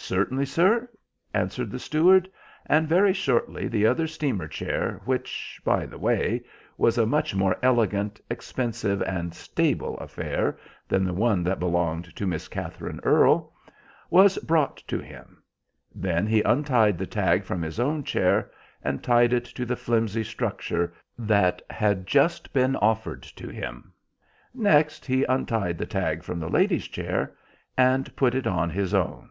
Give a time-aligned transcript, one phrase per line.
[0.00, 0.88] "Certainly, sir,"
[1.34, 2.30] answered the steward,
[2.66, 6.40] and very shortly the other steamer chair, which, by the way,
[6.78, 10.56] was a much more elegant, expensive, and stable affair
[10.88, 13.52] than the one that belonged to Miss Katherine Earle,
[14.08, 15.42] was brought to him.
[15.94, 18.50] Then he untied the tag from his own chair
[18.82, 23.92] and tied it to the flimsy structure that had just been offered to him;
[24.54, 27.36] next he untied the tag from the lady's chair
[27.76, 29.30] and put it on his own.